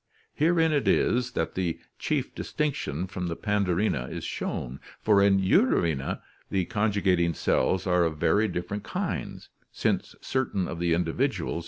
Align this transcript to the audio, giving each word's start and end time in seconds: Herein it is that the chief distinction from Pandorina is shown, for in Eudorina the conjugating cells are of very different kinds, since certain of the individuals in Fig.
Herein 0.33 0.71
it 0.71 0.87
is 0.87 1.33
that 1.33 1.53
the 1.53 1.77
chief 1.99 2.33
distinction 2.33 3.05
from 3.05 3.27
Pandorina 3.35 4.09
is 4.09 4.23
shown, 4.23 4.79
for 4.99 5.21
in 5.21 5.37
Eudorina 5.37 6.23
the 6.49 6.65
conjugating 6.65 7.35
cells 7.35 7.85
are 7.85 8.03
of 8.05 8.17
very 8.17 8.47
different 8.47 8.81
kinds, 8.83 9.49
since 9.71 10.15
certain 10.19 10.67
of 10.67 10.79
the 10.79 10.95
individuals 10.95 11.49
in 11.51 11.59
Fig. 11.59 11.59